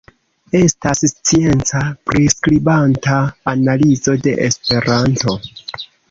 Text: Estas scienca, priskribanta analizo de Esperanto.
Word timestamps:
Estas 0.59 1.01
scienca, 1.09 1.81
priskribanta 2.09 3.17
analizo 3.51 4.15
de 4.29 4.33
Esperanto. 4.47 5.35